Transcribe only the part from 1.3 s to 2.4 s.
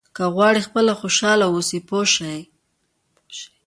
واوسئ پوه شوې!.